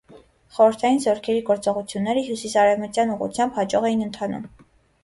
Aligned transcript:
Խորհրդային 0.55 0.97
զորքերի 1.03 1.43
գործողությունները 1.51 2.25
հյուսիսարևմտյան 2.31 3.17
ուղղությամբ 3.19 3.57
հաջող 3.63 3.89
էին 3.93 4.05
ընթանում։ 4.11 4.53